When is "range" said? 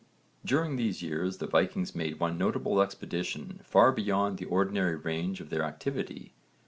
4.95-5.39